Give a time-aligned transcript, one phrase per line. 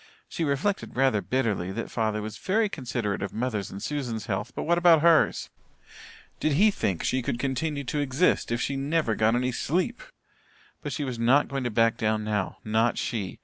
[0.27, 4.63] She reflected rather bitterly that father was very considerate of mother's and Susan's health, but
[4.63, 5.51] what about hers?
[6.39, 10.01] Did he think she could continue to exist if she never got any sleep?
[10.81, 13.37] But she was not going to back down now not she.